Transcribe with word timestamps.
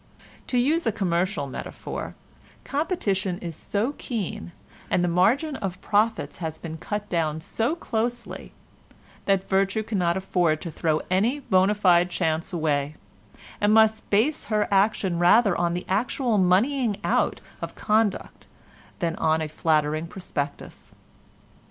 To 0.47 0.57
use 0.57 0.87
a 0.87 0.91
commercial 0.91 1.45
metaphor, 1.45 2.15
competition 2.63 3.37
is 3.37 3.55
so 3.55 3.91
keen, 3.99 4.51
and 4.89 5.03
the 5.03 5.07
margin 5.07 5.57
of 5.57 5.79
profits 5.79 6.39
has 6.39 6.57
been 6.57 6.79
cut 6.79 7.07
down 7.07 7.39
so 7.39 7.75
closely 7.75 8.51
that 9.25 9.47
virtue 9.47 9.83
cannot 9.83 10.17
afford 10.17 10.59
to 10.61 10.71
throw 10.71 11.01
any 11.11 11.37
bona 11.39 11.75
fide 11.75 12.09
chance 12.09 12.51
away, 12.51 12.95
and 13.61 13.75
must 13.75 14.09
base 14.09 14.45
her 14.45 14.67
action 14.71 15.19
rather 15.19 15.55
on 15.55 15.75
the 15.75 15.85
actual 15.87 16.39
moneying 16.39 16.97
out 17.03 17.39
of 17.61 17.75
conduct 17.75 18.47
than 18.97 19.15
on 19.17 19.39
a 19.39 19.47
flattering 19.47 20.07
prospectus. 20.07 20.93